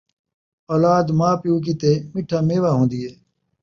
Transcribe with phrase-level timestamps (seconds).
[0.73, 3.13] اولاد ماء پیو کیتے مٹھا میوہ ہوندی ہے